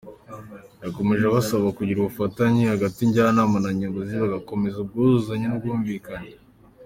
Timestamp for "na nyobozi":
3.65-4.13